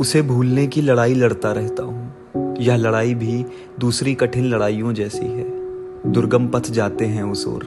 [0.00, 2.12] उसे भूलने की लड़ाई लड़ता रहता हूँ।
[2.58, 3.44] यह लड़ाई भी
[3.80, 5.44] दूसरी कठिन लड़ाइयों जैसी है।
[6.12, 7.64] दुर्गम पथ जाते हैं उस ओर।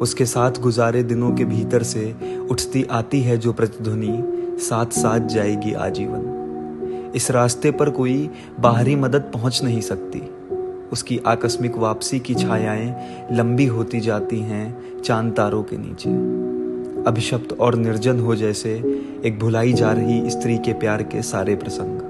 [0.00, 2.14] उसके साथ गुजारे दिनों के भीतर से
[2.50, 4.22] उठती आती है जो प्रतिध्वनि,
[4.60, 8.30] साथ साथ जाएगी आजीवन। इस रास्ते पर कोई
[8.60, 10.22] बाहरी मदद पहुँच नहीं सकती।
[10.92, 12.96] उसकी आकस्मिक वापसी की छायाएँ
[13.32, 16.39] लंबी होती जाती हैं चाँद तारों के नीचे।
[17.06, 22.00] अभिशप्त और निर्जन हो जैसे एक भुलाई जा रही स्त्री के प्यार के सारे प्रसंग।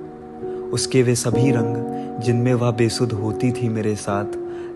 [0.72, 1.74] उसके वे सभी रंग,
[2.22, 4.26] जिनमें वह बेसुध होती थी मेरे साथ,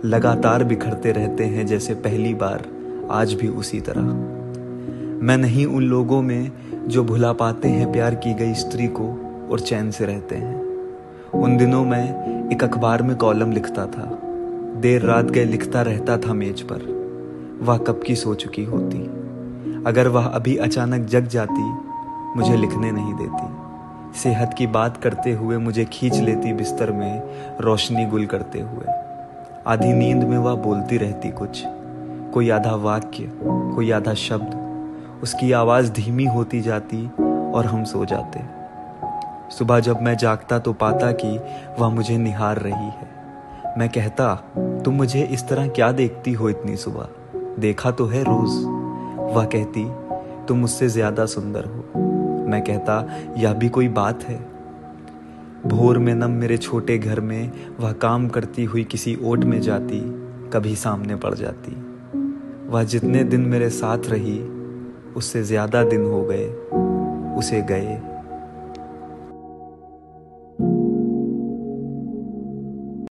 [0.04, 2.64] लगातार बिखरते रहते हैं जैसे पहली बार
[3.10, 4.02] आज भी उसी तरह।
[5.26, 6.52] मैं नहीं उन लोगों में
[6.86, 9.18] जो भुला पाते हैं प्यार की गई स्त्री को
[9.50, 10.62] और चैन से रहते हैं।
[11.34, 14.20] उन दिनों में एक अखबार में कॉलम लिखता था।
[14.80, 16.94] देर रात गए लिखता रहता था मेज पर।
[17.62, 19.23] वह कब की सो चुकी होती।
[19.86, 21.62] अगर वह अभी अचानक जग जाती,
[22.36, 23.56] मुझे लिखने नहीं देती।
[24.18, 27.22] सेहत की बात करते हुए मुझे खींच लेती बिस्तर में,
[27.60, 28.92] रोशनी गुल करते हुए।
[29.66, 31.62] आधी नींद में वह बोलती रहती कुछ।
[32.34, 34.64] कोई आधा वाक्य, कोई आधा शब्द।
[35.22, 37.10] उसकी आवाज़ धीमी होती जाती
[37.54, 38.40] और हम सो जाते।
[39.56, 41.40] सुबह जब मैं जागता तो पाता कि
[41.78, 43.08] वह मुझे निहार रही है।
[43.78, 47.08] मैं कहता, तुम मुझे इस तरह क्या देखती हो इतनी सुबह?
[47.58, 48.83] देखा तो है रोज।
[49.34, 49.84] वह कहती,
[50.46, 52.00] तुम मुझसे ज़्यादा सुंदर हो।
[52.48, 54.38] मैं कहता, यह भी कोई बात है।
[55.66, 60.00] भोर में नम मेरे छोटे घर में वह काम करती हुई किसी ओट में जाती,
[60.52, 61.76] कभी सामने पड़ जाती।
[62.68, 64.38] वह जितने दिन मेरे साथ रही,
[65.16, 66.48] उससे ज़्यादा दिन हो गए,
[67.38, 68.13] उसे गए।